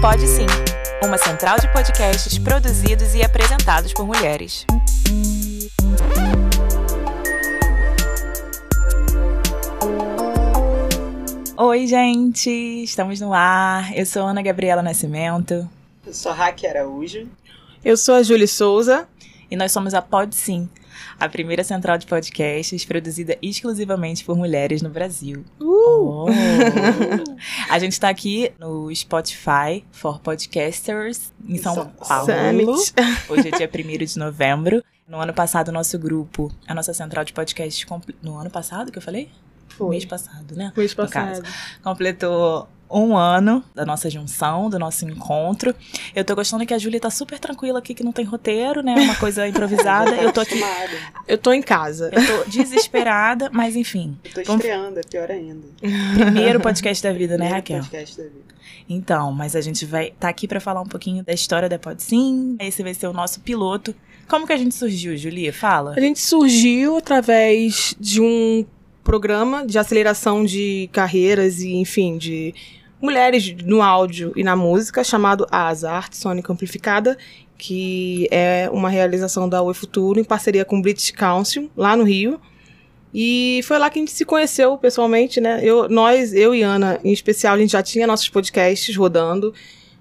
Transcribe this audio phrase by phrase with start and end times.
[0.00, 0.46] Pode Sim,
[1.04, 4.64] uma central de podcasts produzidos e apresentados por mulheres.
[11.54, 12.48] Oi, gente!
[12.82, 13.94] Estamos no ar.
[13.94, 15.68] Eu sou Ana Gabriela Nascimento.
[16.06, 17.28] Eu sou Raque Araújo.
[17.84, 19.06] Eu sou a Júlia Souza.
[19.50, 20.66] E nós somos a Pod Sim,
[21.18, 25.44] a primeira central de podcasts produzida exclusivamente por mulheres no Brasil.
[25.60, 25.80] Uh!
[25.92, 26.26] Oh.
[27.70, 32.26] a gente está aqui no Spotify for Podcasters em São, Paulo.
[32.26, 32.94] Summit.
[33.28, 34.84] Hoje é dia 1 de novembro.
[35.08, 37.84] No ano passado, o nosso grupo, a nossa central de podcasts.
[38.22, 39.28] No ano passado que eu falei?
[39.76, 39.90] Foi.
[39.90, 40.72] Mês passado, né?
[40.76, 41.42] Mês passado.
[41.82, 45.72] completou um ano da nossa junção, do nosso encontro.
[46.14, 48.94] Eu tô gostando que a Júlia tá super tranquila aqui, que não tem roteiro, né?
[48.96, 50.16] Uma coisa improvisada.
[50.16, 50.60] Eu tô aqui.
[51.28, 52.10] Eu tô em casa.
[52.12, 54.18] eu tô desesperada, mas enfim.
[54.24, 55.68] Eu tô Vamos- estreando, é pior ainda.
[56.14, 57.78] Primeiro podcast da vida, né, Primeiro Raquel?
[57.82, 58.50] podcast da vida.
[58.88, 62.02] Então, mas a gente vai tá aqui pra falar um pouquinho da história da Pod
[62.02, 62.56] Sim.
[62.58, 63.94] Esse vai ser o nosso piloto.
[64.26, 65.52] Como que a gente surgiu, Julia?
[65.52, 65.94] Fala.
[65.96, 68.66] A gente surgiu através de um
[69.02, 72.54] programa de aceleração de carreiras e, enfim, de
[73.00, 77.16] mulheres no áudio e na música, chamado ASA, Arte Sônica Amplificada,
[77.56, 82.04] que é uma realização da UE Futuro em parceria com o British Council, lá no
[82.04, 82.40] Rio.
[83.12, 85.60] E foi lá que a gente se conheceu pessoalmente, né?
[85.62, 89.52] Eu, nós, eu e Ana, em especial, a gente já tinha nossos podcasts rodando.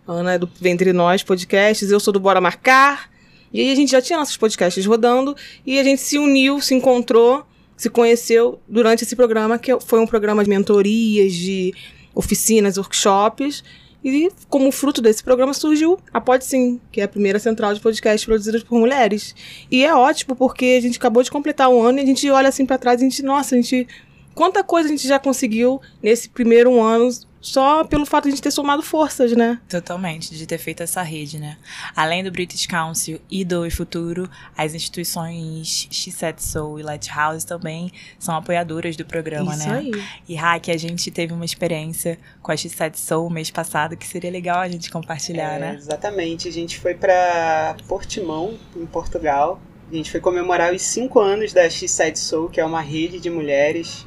[0.07, 3.09] A Ana é do Ventre Nós Podcasts, eu sou do Bora Marcar.
[3.51, 6.75] E aí a gente já tinha nossos podcasts rodando e a gente se uniu, se
[6.75, 7.45] encontrou,
[7.79, 11.73] se conheceu durante esse programa, que foi um programa de mentorias, de
[12.13, 13.63] oficinas, workshops.
[14.03, 17.79] E como fruto desse programa surgiu a Pode Sim, que é a primeira central de
[17.79, 19.33] podcast produzida por mulheres.
[19.71, 22.49] E é ótimo porque a gente acabou de completar um ano e a gente olha
[22.49, 23.87] assim pra trás e a gente, nossa, a gente.
[24.35, 27.09] Quanta coisa a gente já conseguiu nesse primeiro ano
[27.41, 29.59] só pelo fato de a gente ter somado forças, né?
[29.69, 31.57] Totalmente, de ter feito essa rede, né?
[31.95, 37.91] Além do British Council e do E Futuro, as instituições X7 Soul e Lighthouse também
[38.17, 39.77] são apoiadoras do programa, Isso né?
[39.79, 39.91] aí.
[40.27, 44.31] E Hack, a gente teve uma experiência com a X7 Soul mês passado que seria
[44.31, 45.75] legal a gente compartilhar, É, né?
[45.75, 46.47] Exatamente.
[46.47, 49.61] A gente foi pra Portimão, em Portugal.
[49.91, 53.29] A gente foi comemorar os cinco anos da X-Side Soul, que é uma rede de
[53.29, 54.05] mulheres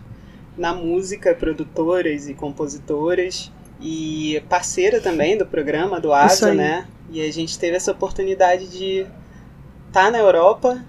[0.57, 3.51] na música, produtoras e compositoras.
[3.81, 6.87] E parceira também do programa, do ASA, né?
[7.11, 9.05] E a gente teve essa oportunidade de
[9.89, 10.85] estar na Europa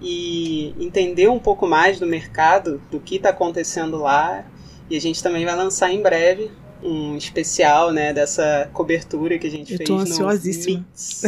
[0.00, 4.44] e entender um pouco mais do mercado, do que está acontecendo lá.
[4.90, 6.50] E a gente também vai lançar em breve
[6.82, 10.84] um especial, né, dessa cobertura que a gente Eu fez tô no ansiosíssima.
[10.90, 11.22] Mix.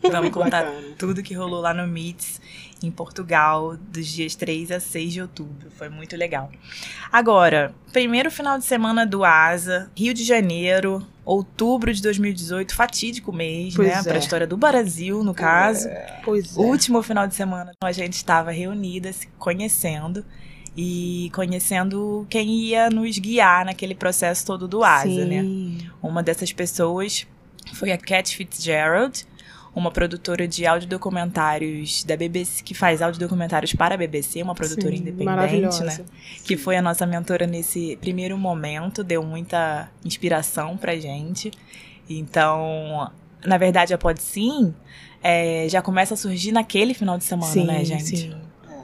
[0.00, 0.86] Vamos Muito contar bacana.
[0.98, 2.40] tudo que rolou lá no Meets
[2.82, 5.70] em Portugal, dos dias 3 a 6 de outubro.
[5.76, 6.50] Foi muito legal.
[7.10, 13.74] Agora, primeiro final de semana do ASA, Rio de Janeiro, outubro de 2018, fatídico mês,
[13.74, 13.94] Pois né?
[13.94, 14.02] é.
[14.02, 15.88] Pra história do Brasil, no caso.
[16.24, 16.60] Pois é.
[16.60, 20.24] Último final de semana, a gente estava reunida, se conhecendo
[20.76, 25.40] e conhecendo quem ia nos guiar naquele processo todo do ASA, né?
[25.42, 25.78] Sim.
[26.02, 27.26] Uma dessas pessoas
[27.74, 29.24] foi a Cat Fitzgerald,
[29.74, 35.02] uma produtora de audiodocumentários da BBC, que faz audiodocumentários para a BBC, uma produtora Sim,
[35.02, 36.04] independente, né?
[36.44, 41.50] Que foi a nossa mentora nesse primeiro momento, deu muita inspiração pra gente.
[42.08, 43.10] Então,
[43.44, 44.72] na verdade, a Pod Sim
[45.22, 48.16] é, já começa a surgir naquele final de semana, sim, né, gente?
[48.16, 48.34] Sim.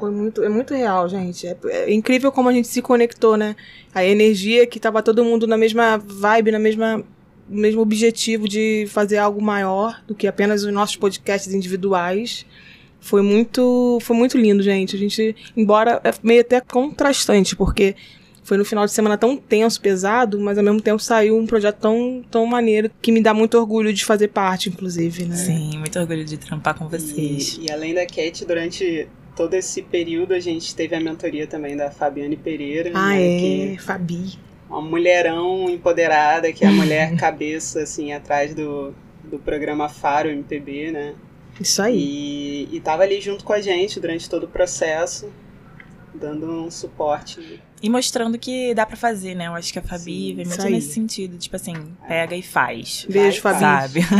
[0.01, 1.47] Foi muito, é muito real, gente.
[1.47, 3.55] É, é incrível como a gente se conectou, né?
[3.95, 7.05] A energia que tava todo mundo na mesma vibe, na mesma
[7.51, 12.47] no mesmo objetivo de fazer algo maior do que apenas os nossos podcasts individuais.
[13.01, 14.95] Foi muito, foi muito lindo, gente.
[14.95, 17.97] A gente, embora é meio até contrastante, porque
[18.45, 21.79] foi no final de semana tão tenso, pesado, mas ao mesmo tempo saiu um projeto
[21.79, 25.37] tão, tão maneiro que me dá muito orgulho de fazer parte, inclusive, né?
[25.37, 27.59] Sim, muito orgulho de trampar com vocês.
[27.61, 31.77] E, e além da Cat, durante todo esse período a gente teve a mentoria também
[31.77, 33.39] da Fabiane Pereira, Ah, né, é,
[33.77, 34.39] que Fabi.
[34.71, 38.95] Uma mulherão empoderada, que é a mulher cabeça assim atrás do,
[39.25, 41.15] do programa Faro MPB, né?
[41.61, 41.99] Isso aí.
[42.71, 45.31] E, e tava ali junto com a gente durante todo o processo,
[46.15, 47.61] dando um suporte.
[47.83, 49.47] E mostrando que dá pra fazer, né?
[49.47, 51.39] Eu acho que a Fabi vem muito nesse sentido.
[51.39, 51.75] Tipo assim,
[52.07, 53.07] pega e faz.
[53.09, 53.61] Beijo, Fabi.
[53.61, 54.01] Sabe?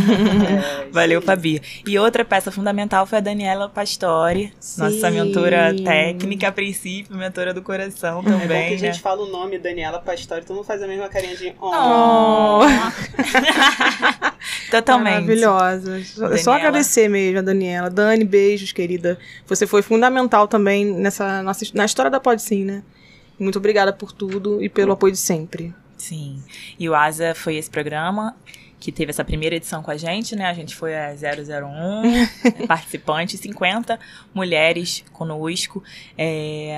[0.51, 1.21] É, Valeu.
[1.21, 1.61] Fabi.
[1.87, 5.11] E outra peça fundamental foi a Daniela Pastore, nossa Sim.
[5.11, 8.77] mentora técnica, a princípio, mentora do coração É bom que também, a né?
[8.77, 11.71] gente fala o nome Daniela Pastore, todo mundo faz a mesma carinha de oh.
[11.73, 12.61] Oh.
[14.71, 15.15] Totalmente.
[15.15, 15.99] Maravilhosa.
[15.99, 16.57] É só Daniela.
[16.57, 17.91] agradecer mesmo a Daniela.
[17.91, 19.19] Dani, beijos, querida.
[19.47, 22.83] Você foi fundamental também nessa nossa, na história da Pod Sim, né?
[23.41, 25.75] Muito obrigada por tudo e pelo apoio de sempre.
[25.97, 26.43] Sim.
[26.79, 28.37] E o Asa foi esse programa
[28.79, 30.47] que teve essa primeira edição com a gente, né?
[30.47, 34.01] A gente foi a 001 participantes, 50
[34.35, 35.83] mulheres conosco,
[36.17, 36.77] é,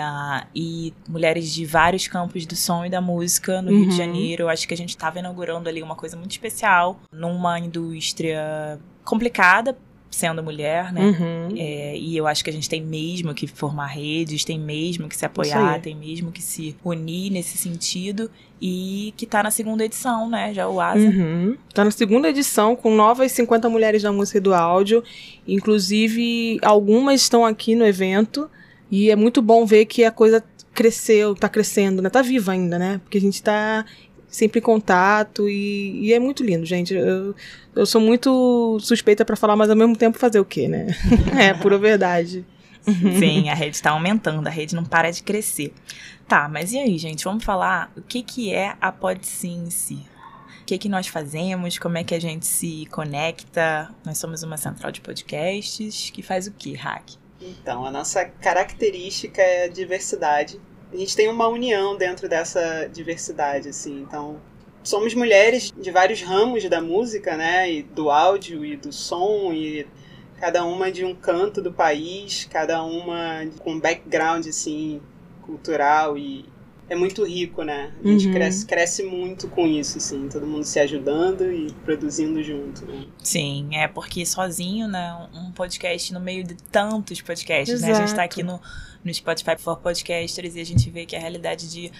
[0.54, 3.76] e mulheres de vários campos do som e da música no uhum.
[3.78, 3.96] Rio de uhum.
[3.98, 4.48] Janeiro.
[4.48, 9.76] Acho que a gente estava inaugurando ali uma coisa muito especial, numa indústria complicada
[10.12, 11.06] sendo mulher, né?
[11.06, 11.56] Uhum.
[11.56, 15.16] É, e eu acho que a gente tem mesmo que formar redes, tem mesmo que
[15.16, 18.30] se apoiar, tem mesmo que se unir nesse sentido.
[18.60, 20.54] E que tá na segunda edição, né?
[20.54, 21.00] Já o Asa.
[21.00, 21.56] Uhum.
[21.74, 25.02] Tá na segunda edição, com novas 50 mulheres da música e do áudio.
[25.48, 28.48] Inclusive, algumas estão aqui no evento.
[28.88, 32.08] E é muito bom ver que a coisa cresceu, tá crescendo, né?
[32.08, 33.00] Tá viva ainda, né?
[33.02, 33.84] Porque a gente tá
[34.32, 36.94] sempre em contato e, e é muito lindo, gente.
[36.94, 37.36] Eu,
[37.76, 40.86] eu sou muito suspeita para falar, mas ao mesmo tempo fazer o quê, né?
[41.38, 42.44] é, pura verdade.
[42.84, 45.72] Sim, a rede está aumentando, a rede não para de crescer.
[46.26, 47.22] Tá, mas e aí, gente?
[47.24, 50.04] Vamos falar o que, que é a PodSim em si.
[50.62, 53.90] O que, que nós fazemos, como é que a gente se conecta.
[54.04, 57.12] Nós somos uma central de podcasts que faz o que, Hack?
[57.40, 60.60] Então, a nossa característica é a diversidade
[60.92, 64.02] a gente tem uma união dentro dessa diversidade, assim.
[64.02, 64.40] Então,
[64.82, 67.72] somos mulheres de vários ramos da música, né?
[67.72, 69.86] E do áudio e do som e
[70.38, 75.00] cada uma de um canto do país, cada uma com background assim
[75.42, 76.44] cultural e
[76.88, 77.92] é muito rico, né?
[78.04, 78.34] A gente uhum.
[78.34, 83.06] cresce, cresce muito com isso, assim, todo mundo se ajudando e produzindo junto, né?
[83.22, 85.28] Sim, é porque sozinho, né?
[85.32, 87.92] Um podcast no meio de tantos podcasts, Exato.
[87.92, 87.98] né?
[87.98, 88.60] A gente tá aqui no
[89.04, 91.92] no Spotify for Podcasters e a gente vê que a realidade de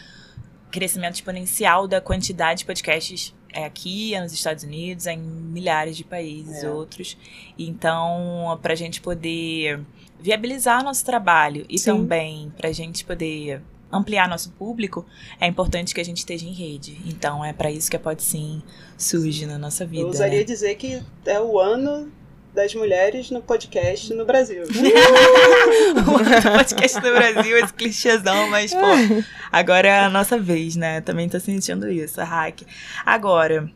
[0.70, 5.96] crescimento exponencial da quantidade de podcasts é aqui, é nos Estados Unidos, é em milhares
[5.96, 6.70] de países, é.
[6.70, 7.16] outros.
[7.58, 9.80] Então, para a gente poder
[10.18, 11.92] viabilizar nosso trabalho e Sim.
[11.92, 13.60] também para a gente poder
[13.92, 15.04] ampliar nosso público,
[15.38, 16.98] é importante que a gente esteja em rede.
[17.04, 18.62] Então, é para isso que a Pode Sim
[18.96, 20.02] surge na nossa vida.
[20.02, 20.44] Eu ousaria né?
[20.44, 22.10] dizer que é o ano
[22.54, 24.64] das mulheres no podcast no Brasil.
[24.64, 24.66] o
[26.58, 31.00] podcast no Brasil, esse clichêzão, mas, pô, agora é a nossa vez, né?
[31.00, 32.62] Também tô sentindo isso, a hack.
[33.06, 33.70] Agora,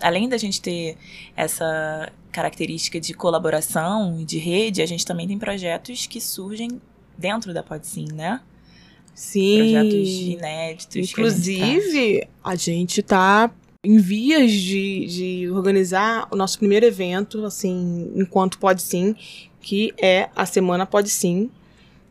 [0.00, 0.96] além da gente ter
[1.36, 6.80] essa característica de colaboração e de rede, a gente também tem projetos que surgem
[7.16, 8.40] dentro da Podsim, né?
[9.14, 9.58] Sim.
[9.58, 11.10] Projetos inéditos.
[11.10, 13.50] Inclusive, a gente tá
[13.84, 19.14] em vias de, de organizar o nosso primeiro evento, assim, enquanto pode sim,
[19.60, 21.50] que é a Semana Pode Sim.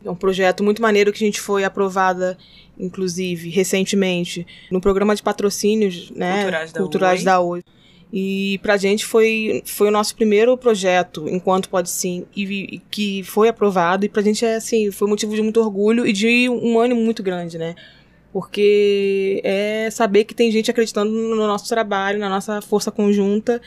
[0.04, 2.36] É um projeto muito maneiro que a gente foi aprovada,
[2.78, 7.62] inclusive, recentemente, no programa de patrocínios né, culturais da, culturais da Oi.
[8.12, 13.22] E pra gente foi, foi o nosso primeiro projeto, enquanto pode sim, e, e, que
[13.22, 14.04] foi aprovado.
[14.04, 17.22] E pra gente é assim, foi motivo de muito orgulho e de um ânimo muito
[17.22, 17.74] grande, né?
[18.32, 23.60] Porque é saber que tem gente acreditando no nosso trabalho, na nossa força conjunta.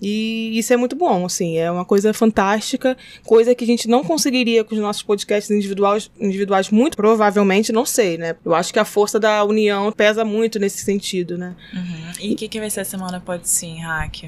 [0.00, 4.04] E isso é muito bom, assim, é uma coisa fantástica, coisa que a gente não
[4.04, 8.36] conseguiria com os nossos podcasts individuais, individuais muito provavelmente, não sei, né?
[8.44, 11.56] Eu acho que a força da união pesa muito nesse sentido, né?
[11.72, 12.12] Uhum.
[12.20, 14.24] E o que, que vai ser a Semana Pode Sim, Hack?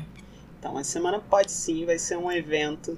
[0.59, 2.97] Então, a Semana Pode Sim vai ser um evento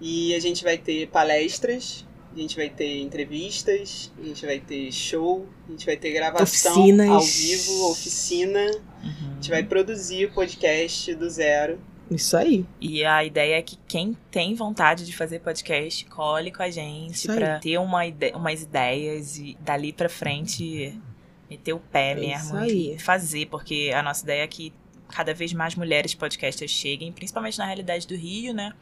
[0.00, 2.05] e a gente vai ter palestras
[2.36, 6.72] a gente vai ter entrevistas, a gente vai ter show, a gente vai ter gravação
[6.72, 7.08] Oficinas.
[7.08, 8.70] ao vivo, oficina.
[9.02, 9.30] Uhum.
[9.30, 11.80] A gente vai produzir o podcast do zero.
[12.10, 12.64] Isso aí.
[12.80, 17.26] E a ideia é que quem tem vontade de fazer podcast, cole com a gente
[17.26, 20.96] para ter uma ide umas ideias e dali para frente
[21.50, 24.72] meter o pé é mesmo e fazer, porque a nossa ideia é que
[25.08, 28.72] cada vez mais mulheres podcasters cheguem, principalmente na realidade do Rio, né?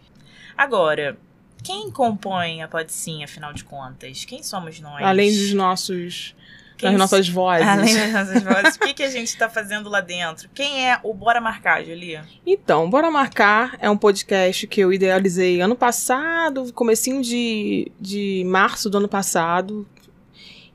[0.57, 1.17] Agora,
[1.65, 4.27] quem compõe a Sim, afinal de contas?
[4.27, 5.03] Quem somos nós?
[5.03, 6.37] Além dos nossos.
[6.77, 7.67] Quem das nossas vozes.
[7.67, 8.77] Além das nossas vozes.
[8.77, 10.49] o que, que a gente está fazendo lá dentro?
[10.53, 12.27] Quem é o Bora Marcar, Julia?
[12.47, 18.91] Então, Bora Marcar é um podcast que eu idealizei ano passado, comecinho de, de março
[18.91, 19.87] do ano passado.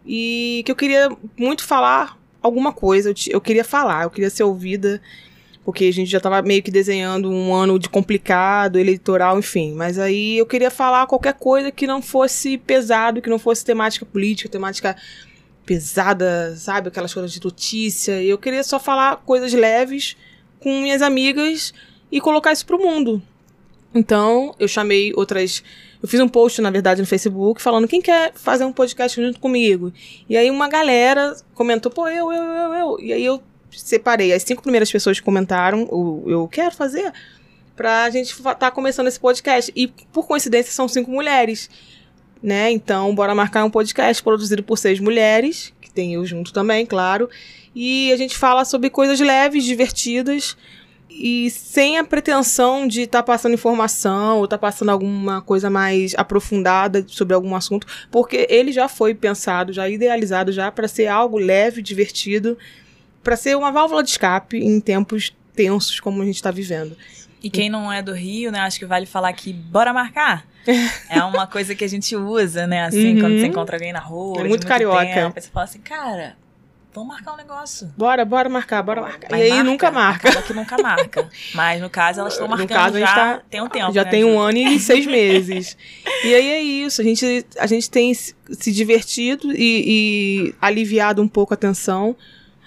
[0.04, 3.12] E que eu queria muito falar alguma coisa.
[3.12, 5.00] Eu, eu queria falar, eu queria ser ouvida
[5.70, 9.76] porque a gente já estava meio que desenhando um ano de complicado, eleitoral, enfim.
[9.76, 14.04] Mas aí eu queria falar qualquer coisa que não fosse pesado, que não fosse temática
[14.04, 14.96] política, temática
[15.68, 16.88] pesada, sabe?
[16.88, 18.20] Aquelas coisas de notícia.
[18.20, 20.18] Eu queria só falar coisas leves
[20.60, 21.72] com minhas amigas
[22.12, 23.22] e colocar isso pro mundo.
[23.94, 25.64] Então, eu chamei outras.
[26.02, 29.40] Eu fiz um post, na verdade, no Facebook, falando quem quer fazer um podcast junto
[29.40, 29.94] comigo.
[30.28, 33.00] E aí uma galera comentou, pô, eu, eu, eu, eu.
[33.00, 33.40] E aí eu
[33.72, 37.12] separei as cinco primeiras pessoas que comentaram o eu quero fazer
[37.76, 39.72] pra gente estar tá começando esse podcast.
[39.76, 41.70] E por coincidência são cinco mulheres,
[42.44, 42.70] né?
[42.72, 47.30] Então, bora marcar um podcast produzido por seis mulheres, que tem eu junto também, claro.
[47.74, 50.58] E a gente fala sobre coisas leves, divertidas,
[51.10, 55.70] e sem a pretensão de estar tá passando informação ou estar tá passando alguma coisa
[55.70, 61.08] mais aprofundada sobre algum assunto, porque ele já foi pensado, já idealizado já para ser
[61.08, 62.58] algo leve, divertido,
[63.24, 66.96] para ser uma válvula de escape em tempos tensos como a gente está vivendo.
[67.42, 70.46] E quem não é do Rio, né, acho que vale falar que bora marcar.
[71.10, 73.22] é uma coisa que a gente usa, né, assim, uhum.
[73.22, 74.36] quando você encontra alguém na rua.
[74.36, 75.06] É muito, muito carioca.
[75.06, 76.36] Tempo, você fala assim, cara,
[76.92, 77.94] Vamos marcar um negócio.
[77.96, 79.28] Bora, bora marcar, bora marcar.
[79.30, 80.30] Mas e aí marca, nunca marca.
[80.30, 81.30] Acaba que nunca marca.
[81.54, 83.94] Mas no caso, elas estão marcando no caso, já tá, tem um tempo.
[83.94, 85.78] Já né, tem um ano e seis meses.
[86.24, 87.00] e aí é isso.
[87.00, 92.16] A gente, a gente tem se divertido e, e aliviado um pouco a tensão.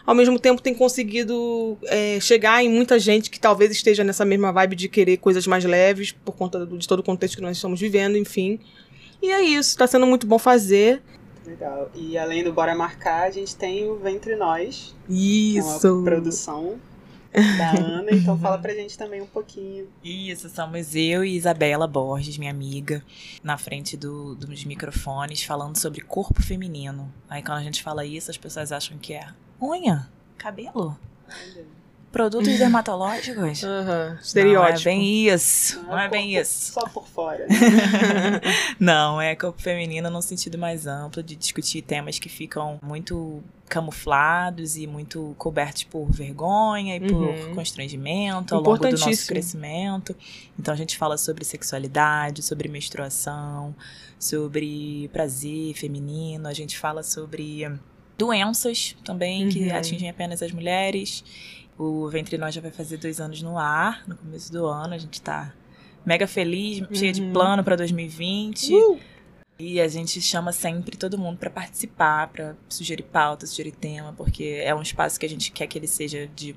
[0.05, 4.53] Ao mesmo tempo tem conseguido é, chegar em muita gente que talvez esteja nessa mesma
[4.53, 7.57] vibe de querer coisas mais leves, por conta do, de todo o contexto que nós
[7.57, 8.59] estamos vivendo, enfim.
[9.23, 11.01] E é isso, está sendo muito bom fazer.
[11.47, 11.91] Legal.
[11.95, 14.95] E além do Bora Marcar, a gente tem o Ventre Nós.
[15.09, 15.87] Isso!
[15.87, 16.79] É uma produção
[17.33, 19.89] da Ana, então fala pra gente também um pouquinho.
[20.05, 23.03] Isso, somos eu e Isabela Borges, minha amiga,
[23.43, 27.13] na frente do, dos microfones, falando sobre corpo feminino.
[27.29, 29.27] Aí quando a gente fala isso, as pessoas acham que é
[29.63, 30.99] unha, cabelo.
[31.29, 31.73] Olha.
[32.13, 33.63] Produtos dermatológicos?
[33.63, 34.19] Uhum.
[34.21, 34.85] Estereótipo.
[34.85, 35.77] Não é bem isso.
[35.77, 36.73] Não, não é, é bem isso.
[36.73, 37.47] Só por fora.
[38.79, 44.77] não, é corpo feminino no sentido mais amplo de discutir temas que ficam muito camuflados
[44.77, 47.55] e muito cobertos por vergonha e por uhum.
[47.55, 50.15] constrangimento ao longo do nosso crescimento.
[50.59, 53.75] Então a gente fala sobre sexualidade, sobre menstruação,
[54.19, 57.67] sobre prazer feminino, a gente fala sobre
[58.17, 59.51] doenças também uhum.
[59.51, 61.25] que atingem apenas as mulheres
[61.79, 64.95] o Ventre Nós já vai fazer dois anos no ar, no começo do ano.
[64.95, 65.53] A gente tá
[66.05, 66.95] mega feliz, uhum.
[66.95, 67.33] cheia de uhum.
[67.33, 68.75] plano para 2020.
[68.75, 68.99] Uh!
[69.59, 74.61] E a gente chama sempre todo mundo para participar, para sugerir pauta, sugerir tema, porque
[74.63, 76.57] é um espaço que a gente quer que ele seja de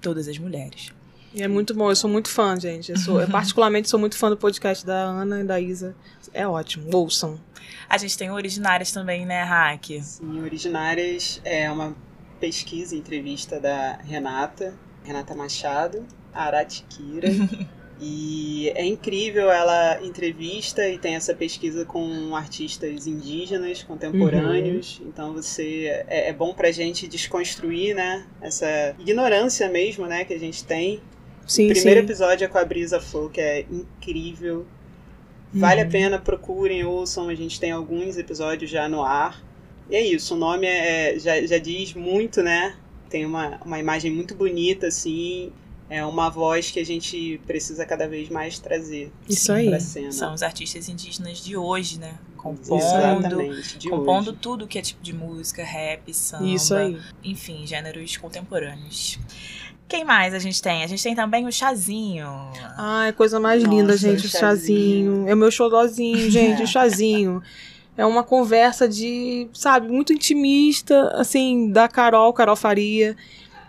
[0.00, 0.92] todas as mulheres.
[1.36, 2.92] E é muito bom, eu sou muito fã, gente.
[2.92, 5.94] Eu, sou, eu particularmente sou muito fã do podcast da Ana e da Isa.
[6.32, 7.38] É ótimo, ouçam.
[7.86, 10.00] A gente tem originárias também, né, Hack?
[10.00, 11.94] Sim, originárias é uma
[12.40, 14.72] pesquisa e entrevista da Renata,
[15.04, 17.28] Renata Machado, Aratiquira.
[18.00, 25.00] e é incrível, ela entrevista e tem essa pesquisa com artistas indígenas, contemporâneos.
[25.00, 25.08] Uhum.
[25.08, 28.26] Então você é, é bom pra gente desconstruir, né?
[28.40, 30.98] Essa ignorância mesmo, né, que a gente tem.
[31.46, 32.06] Sim, o primeiro sim.
[32.06, 34.66] episódio é com a Brisa Flow, que é incrível.
[35.52, 35.86] Vale uhum.
[35.86, 37.28] a pena, procurem, ouçam.
[37.28, 39.42] A gente tem alguns episódios já no ar.
[39.88, 42.76] E é isso, o nome é, já, já diz muito, né?
[43.08, 45.52] Tem uma, uma imagem muito bonita, assim.
[45.88, 49.12] É uma voz que a gente precisa cada vez mais trazer.
[49.28, 49.80] Isso aí.
[50.10, 52.18] São os artistas indígenas de hoje, né?
[52.36, 53.36] Compondo,
[53.88, 54.38] compondo hoje.
[54.40, 56.46] tudo que é tipo de música, rap, samba.
[56.46, 56.98] Isso aí.
[57.24, 59.18] Enfim, gêneros contemporâneos.
[59.88, 60.82] Quem mais a gente tem?
[60.82, 62.28] A gente tem também o chazinho.
[62.76, 64.40] Ai, coisa mais Nossa, linda, gente, o chazinho.
[64.40, 65.28] chazinho.
[65.28, 67.42] É o meu xodózinho, gente, o chazinho.
[67.96, 73.16] É uma conversa de, sabe, muito intimista, assim, da Carol, Carol Faria.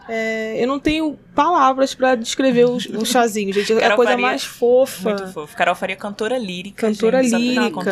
[0.10, 3.74] É, eu não tenho palavras para descrever o, o, chazinho, gente.
[3.74, 5.10] É a coisa Faria, mais fofa.
[5.10, 5.56] Muito fofa.
[5.56, 6.88] Carol Faria cantora lírica.
[6.88, 7.84] Cantora gente, lírica.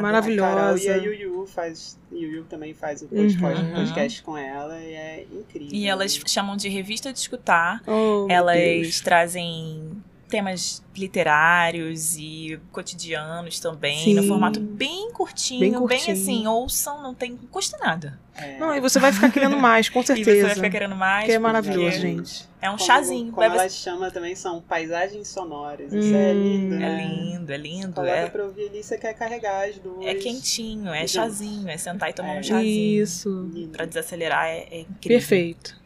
[0.00, 0.52] Maravilhosa.
[0.52, 1.98] A Carol e a Yuyu faz.
[2.12, 3.74] Yuyu também faz o uhum.
[3.74, 4.51] podcast com ela
[5.22, 5.68] é incrível.
[5.72, 7.82] E elas chamam de revista de escutar.
[7.86, 9.81] Oh, elas trazem
[10.32, 14.14] temas literários e cotidianos também, Sim.
[14.14, 18.18] no formato bem curtinho, bem curtinho, bem assim, ouçam, não tem custa nada.
[18.34, 18.56] É.
[18.56, 20.30] Não, e você vai ficar querendo mais, com certeza.
[20.32, 21.26] e você vai ficar querendo mais.
[21.26, 22.48] Que é maravilhoso, gente.
[22.62, 23.30] É um como, chazinho.
[23.30, 25.92] Como ela chama também, são paisagens sonoras.
[25.92, 26.86] Hum, Isso é lindo, né?
[26.86, 27.92] É lindo, é lindo.
[27.92, 28.30] Coloca é...
[28.30, 30.06] pra ouvir ali, você quer carregar as duas.
[30.06, 32.40] É quentinho, é chazinho, é sentar e tomar é.
[32.40, 33.02] um chazinho.
[33.02, 33.50] Isso.
[33.70, 35.18] Pra desacelerar é, é incrível.
[35.18, 35.81] Perfeito.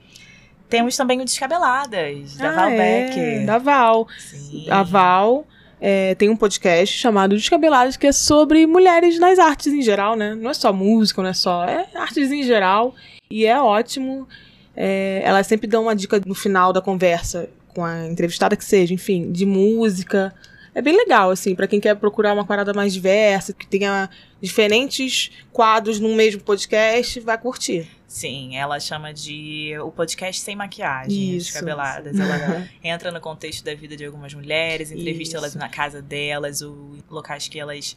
[0.68, 3.44] Temos também o Descabeladas, da ah, Val é.
[3.44, 4.08] Da Val.
[4.18, 4.66] Sim.
[4.68, 5.46] A Val
[5.80, 10.34] é, tem um podcast chamado Descabeladas, que é sobre mulheres nas artes em geral, né?
[10.34, 11.64] Não é só música, não é só.
[11.64, 12.94] É artes em geral.
[13.30, 14.26] E é ótimo.
[14.74, 18.92] É, ela sempre dá uma dica no final da conversa, com a entrevistada que seja,
[18.92, 20.34] enfim, de música.
[20.74, 24.10] É bem legal, assim, para quem quer procurar uma parada mais diversa, que tenha
[24.42, 27.88] diferentes quadros num mesmo podcast, vai curtir.
[28.16, 32.18] Sim, ela chama de o podcast sem maquiagem, Isso, descabeladas.
[32.18, 35.44] Ela entra no contexto da vida de algumas mulheres, entrevista Isso.
[35.44, 37.94] elas na casa delas, os locais que elas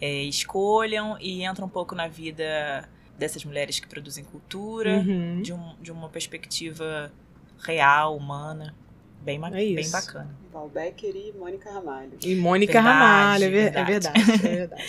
[0.00, 5.42] é, escolham e entra um pouco na vida dessas mulheres que produzem cultura, uhum.
[5.42, 7.12] de, um, de uma perspectiva
[7.60, 8.74] real, humana.
[9.20, 10.34] Bem, é bem bacana.
[10.50, 12.12] Val Becker e Mônica Ramalho.
[12.24, 13.78] E Mônica verdade, Ramalho, é, verdade.
[13.78, 14.46] é verdade.
[14.46, 14.84] É verdade.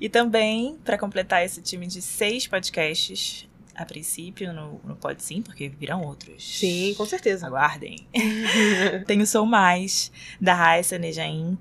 [0.00, 5.42] e também, para completar esse time de seis podcasts, a princípio no, no Pode Sim,
[5.42, 6.58] porque virão outros.
[6.58, 7.46] Sim, com certeza.
[7.46, 8.06] Aguardem.
[9.06, 11.58] Tem o Sou Mais, da Raissa Nejaim,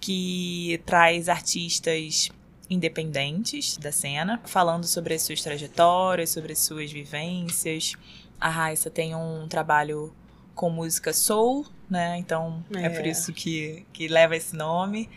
[0.00, 2.30] que traz artistas
[2.68, 7.94] independentes da cena, falando sobre as suas trajetórias, sobre as suas vivências.
[8.40, 10.14] A Raissa tem um trabalho
[10.54, 12.16] com música soul, né?
[12.18, 12.88] Então é, É.
[12.90, 15.08] por isso que, que leva esse nome.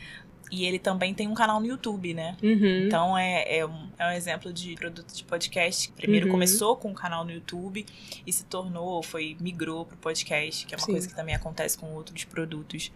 [0.49, 2.37] E ele também tem um canal no YouTube, né?
[2.41, 2.85] Uhum.
[2.87, 5.91] Então é, é, um, é um exemplo de produto de podcast.
[5.91, 6.31] Primeiro Uhum.
[6.31, 7.85] começou com um canal no YouTube
[8.25, 10.91] e se tornou, foi migrou pro podcast, que é uma Sim.
[10.93, 12.91] coisa que também acontece com outros produtos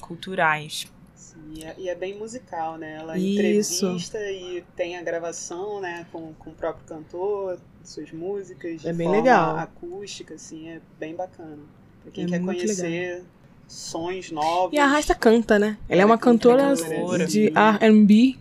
[0.00, 0.86] culturais.
[1.14, 2.96] Sim, e, é, é bem musical, né?
[2.96, 3.86] Ela Isso.
[3.86, 6.06] entrevista e tem a gravação, né?
[6.12, 8.84] Com, com o próprio cantor, suas músicas.
[8.84, 9.56] É bem forma legal.
[9.58, 11.58] acústica, assim, é bem bacana.
[12.02, 13.24] Pra quem É quer conhecer
[13.70, 14.76] sons novos.
[14.76, 15.78] E a Rasta canta, né?
[15.88, 17.24] Ela é uma cantora cantora.
[17.24, 18.36] de R&B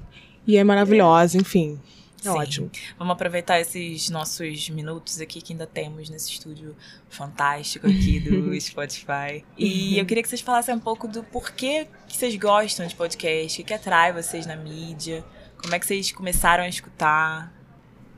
[0.47, 1.79] e é maravilhosa, enfim.
[2.19, 2.29] É Sim.
[2.29, 2.71] ótimo.
[2.97, 6.75] Vamos aproveitar esses nossos minutos aqui que ainda temos nesse estúdio
[7.07, 9.45] fantástico aqui do Spotify.
[9.55, 13.61] E eu queria que vocês falassem um pouco do porquê que vocês gostam de podcast,
[13.61, 15.23] o que atrai vocês na mídia,
[15.61, 17.53] como é que vocês começaram a escutar.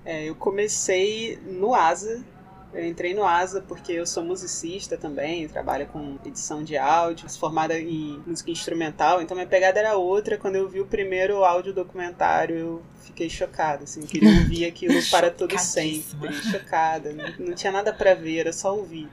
[0.06, 2.24] É, eu comecei no Asa.
[2.74, 7.78] Eu entrei no Asa porque eu sou musicista também, trabalho com edição de áudio, formada
[7.80, 10.38] em música instrumental, então minha pegada era outra.
[10.38, 15.30] Quando eu vi o primeiro áudio documentário, eu fiquei chocada, assim, queria ouvir aquilo para
[15.30, 17.12] todo sempre, chocada.
[17.12, 19.10] Não, não tinha nada para ver, era só ouvir.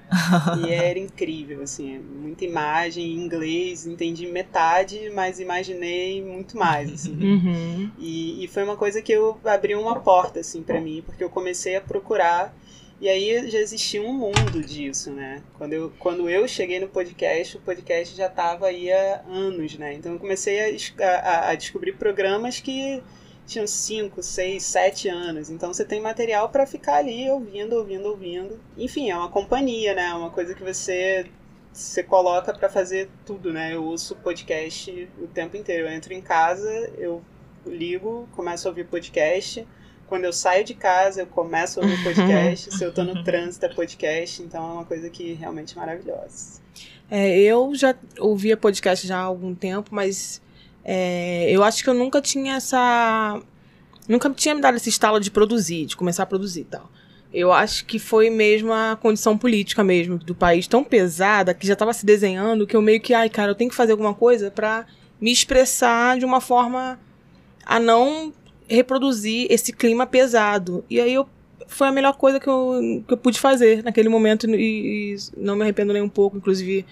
[0.63, 7.13] E era incrível, assim, muita imagem em inglês, entendi metade, mas imaginei muito mais, assim.
[7.13, 7.91] Uhum.
[7.99, 11.31] E, e foi uma coisa que eu abri uma porta, assim, pra mim, porque eu
[11.31, 12.55] comecei a procurar.
[13.01, 15.43] E aí já existia um mundo disso, né?
[15.57, 19.95] Quando eu, quando eu cheguei no podcast, o podcast já estava aí há anos, né?
[19.95, 23.01] Então eu comecei a, a, a descobrir programas que
[23.47, 25.49] tinham 5, 6, 7 anos.
[25.49, 28.61] Então você tem material para ficar ali ouvindo, ouvindo, ouvindo.
[28.77, 30.07] Enfim, é uma companhia, né?
[30.07, 31.27] É uma coisa que você
[31.73, 33.75] você coloca para fazer tudo, né?
[33.75, 35.87] Eu ouço podcast o tempo inteiro.
[35.87, 37.23] Eu entro em casa, eu
[37.65, 39.67] ligo, começo a ouvir podcast.
[40.09, 42.75] Quando eu saio de casa, eu começo a ouvir podcast.
[42.75, 44.43] Se eu tô no trânsito, é podcast.
[44.43, 46.61] Então é uma coisa que realmente é maravilhosa.
[47.11, 50.43] É, eu já ouvia podcast já há algum tempo, mas
[50.85, 53.41] é, eu acho que eu nunca tinha essa.
[54.09, 56.91] Nunca tinha me dado esse estalo de produzir, de começar a produzir e tal.
[57.33, 61.75] Eu acho que foi mesmo a condição política mesmo do país tão pesada que já
[61.75, 64.51] estava se desenhando que eu meio que, ai, cara, eu tenho que fazer alguma coisa
[64.51, 64.87] pra
[65.21, 66.99] me expressar de uma forma
[67.67, 68.33] a não
[68.69, 70.85] reproduzir esse clima pesado.
[70.89, 71.29] E aí eu
[71.67, 75.55] foi a melhor coisa que eu, que eu pude fazer naquele momento e, e não
[75.55, 76.85] me arrependo nem um pouco, inclusive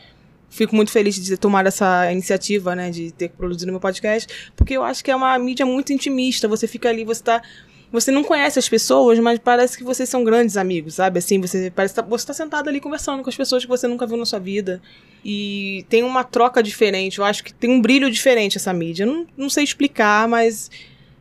[0.50, 4.74] fico muito feliz de ter tomado essa iniciativa, né, de ter produzido meu podcast, porque
[4.74, 7.42] eu acho que é uma mídia muito intimista, você fica ali, você tá
[7.90, 11.18] você não conhece as pessoas, mas parece que vocês são grandes amigos, sabe?
[11.18, 14.06] Assim, você parece tá, você tá sentado ali conversando com as pessoas que você nunca
[14.06, 14.82] viu na sua vida.
[15.24, 17.18] E tem uma troca diferente.
[17.18, 19.04] Eu acho que tem um brilho diferente essa mídia.
[19.04, 20.68] Eu não, não sei explicar, mas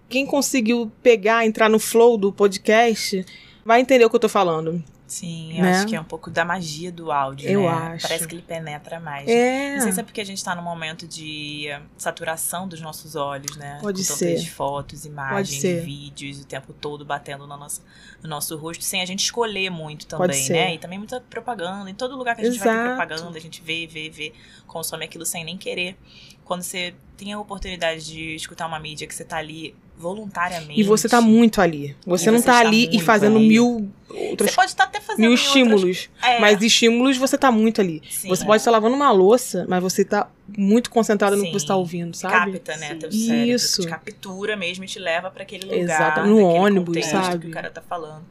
[0.09, 3.25] quem conseguiu pegar, entrar no flow do podcast,
[3.65, 4.83] vai entender o que eu tô falando.
[5.07, 5.71] Sim, eu Né?
[5.77, 7.67] acho que é um pouco da magia do áudio, Eu né?
[7.67, 8.07] acho.
[8.07, 9.27] Parece que ele penetra mais.
[9.27, 9.75] É.
[9.75, 13.55] Não sei se é porque a gente tá num momento de saturação dos nossos olhos,
[13.55, 13.77] né?
[13.81, 14.33] Pode Com ser.
[14.33, 17.83] tantas fotos, imagens, vídeos, o tempo todo batendo no nosso,
[18.23, 20.73] no nosso rosto, sem a gente escolher muito também, né?
[20.73, 21.87] E também muita propaganda.
[21.87, 22.95] Em todo lugar que a gente vai ter Exato.
[22.97, 24.33] propaganda, a gente vê, vê, vê,
[24.65, 25.95] consome aquilo sem nem querer.
[26.43, 30.79] Quando você tem a oportunidade de escutar uma mídia que você tá ali voluntariamente.
[30.79, 31.95] E você tá muito ali.
[32.05, 33.47] Você E não você tá está ali e fazendo ali.
[33.47, 36.09] mil Você outras pode estar até fazendo mil em outras- estímulos.
[36.21, 38.01] É, Mas estímulos você tá muito ali.
[38.09, 38.27] sim.
[38.29, 41.75] Você pode estar lavando uma louça, mas você tá muito concentrado no que você tá
[41.75, 42.53] ouvindo, sabe?
[42.53, 42.99] capta, né, Sim.
[42.99, 43.49] teu cérebro.
[43.51, 43.81] Isso.
[43.81, 45.79] Te captura mesmo e te leva pra aquele lugar.
[45.79, 47.39] Exato, no ônibus, sabe?
[47.39, 48.23] que o cara tá falando.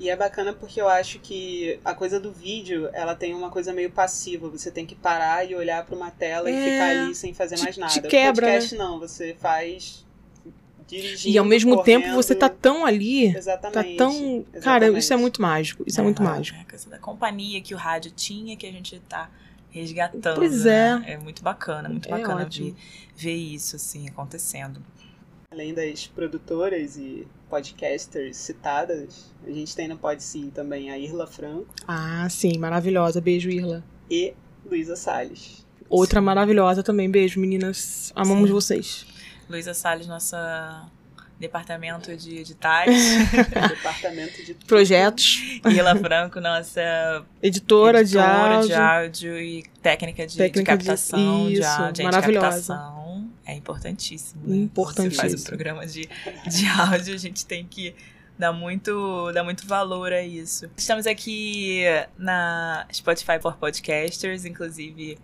[0.00, 3.72] E é bacana porque eu acho que a coisa do vídeo, ela tem uma coisa
[3.72, 4.48] meio passiva.
[4.48, 6.62] Você tem que parar e olhar pra uma tela e É.
[6.72, 7.92] ficar ali sem fazer Te- mais nada.
[7.92, 10.06] te quebra, o podcast não, você faz
[10.88, 12.02] dirigindo, E ao mesmo correndo.
[12.02, 13.96] tempo você tá tão ali, tá Exatamente.
[13.96, 14.12] tão.
[14.60, 14.98] Cara, exatamente.
[14.98, 15.84] isso é muito mágico.
[15.86, 16.58] Isso é, muito mágico.
[16.58, 19.30] É a coisa da companhia que o rádio tinha, que a gente tá
[19.70, 20.36] resgatando.
[20.36, 21.04] Pois né?
[21.06, 22.74] É muito bacana, muito É bacana ótimo.
[22.74, 22.76] ver,
[23.16, 24.80] ver isso, assim, acontecendo.
[25.50, 31.26] Além das produtoras e podcasters citadas, a gente tem no Pod Sim também a Irla
[31.26, 33.20] Franco Ah, sim, maravilhosa.
[33.20, 33.82] Beijo, Irla.
[34.10, 34.34] e
[34.68, 35.66] Luísa Salles.
[35.88, 37.10] Outra maravilhosa também.
[37.10, 38.12] Beijo, meninas.
[38.14, 38.52] Amamos Sim.
[38.54, 39.06] vocês.
[39.48, 40.86] Luísa Salles, nossa
[41.38, 42.88] departamento de editais.
[43.70, 48.68] Departamento de Projetos, Ela Franco, nossa editora, de editora áudio.
[48.68, 52.74] de áudio e técnica de, de Técnica de- captação, de, isso, áudio, de maravilhosa.
[52.74, 53.30] captação.
[53.46, 54.42] É importantíssimo.
[54.44, 54.56] Né?
[54.56, 55.10] Importantíssimo.
[55.14, 56.08] Você faz um programa de,
[56.48, 57.94] de áudio, a gente tem que
[58.38, 60.70] Dá muito, dá muito valor a isso.
[60.76, 61.82] Estamos aqui
[62.16, 65.18] na Spotify for Podcasters, inclusive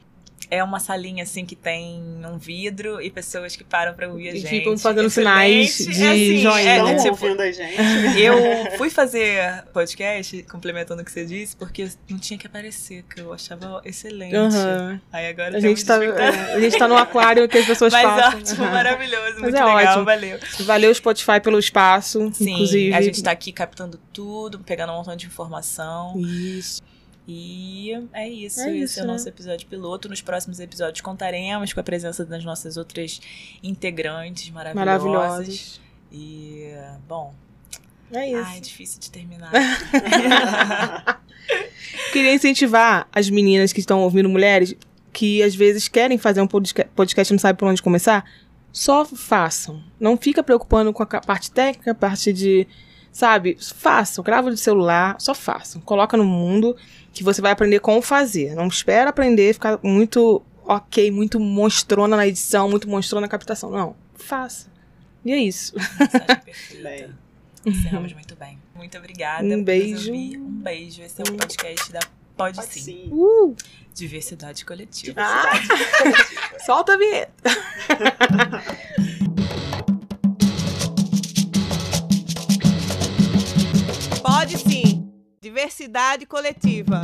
[0.50, 4.32] é uma salinha assim que tem um vidro e pessoas que param pra ouvir a
[4.34, 4.50] E gente.
[4.50, 5.68] ficam fazendo Excelente.
[5.68, 6.70] sinais de É assim, joinha.
[6.70, 8.18] é, Estão é tipo, ouvindo a gente.
[8.20, 8.36] eu
[8.78, 13.32] fui fazer podcast, complementando o que você disse, porque não tinha que aparecer, que eu
[13.32, 14.34] achava excelente.
[14.34, 15.00] Aham.
[15.12, 18.02] Aí agora A gente, tá, é, a gente tá no aquário que as pessoas Mas
[18.04, 18.38] passam.
[18.40, 18.72] ótimo, Aham.
[18.72, 20.04] maravilhoso, muito é legal, ótimo.
[20.04, 20.38] valeu.
[20.60, 22.30] Valeu, Spotify, pelo espaço.
[22.32, 22.94] Sim, inclusive.
[22.94, 26.14] a gente tá aqui captando tudo, pegando um montão de informação.
[26.18, 26.82] Isso.
[27.26, 29.12] E é isso, É esse isso, é o né?
[29.12, 30.08] nosso episódio piloto.
[30.08, 33.20] Nos próximos episódios contaremos com a presença das nossas outras
[33.62, 35.02] integrantes maravilhosas.
[35.04, 35.80] Maravilhosos.
[36.12, 36.70] E,
[37.08, 37.32] bom,
[38.12, 38.42] É isso.
[38.46, 39.50] ai, difícil de terminar.
[42.12, 44.74] Queria incentivar as meninas que estão ouvindo mulheres
[45.12, 48.24] que às vezes querem fazer um podca- podcast e não sabem por onde começar.
[48.72, 49.82] Só façam.
[50.00, 52.66] Não fica preocupando com a parte técnica, a parte de.
[53.14, 53.56] Sabe?
[53.60, 54.24] Façam.
[54.24, 55.80] Grava de celular, só façam.
[55.80, 56.76] Coloca no mundo
[57.12, 58.56] que você vai aprender como fazer.
[58.56, 63.70] Não espera aprender e ficar muito ok, muito monstrona na edição, muito monstrona na captação.
[63.70, 63.94] Não.
[64.16, 64.66] Faça.
[65.24, 65.74] E é isso.
[66.44, 67.16] Perfeita.
[67.64, 68.58] Encerramos muito bem.
[68.74, 69.44] Muito obrigada.
[69.44, 70.12] Um beijo.
[70.12, 71.00] Um beijo.
[71.00, 72.00] Esse é o podcast da
[72.36, 72.80] Pode, Pode Sim.
[72.80, 73.08] sim.
[73.12, 73.54] Uh!
[73.94, 75.20] Diversidade coletiva.
[75.20, 75.52] Ah!
[76.66, 77.32] Solta a vinheta.
[84.44, 85.10] Pode sim.
[85.40, 87.00] Diversidade coletiva.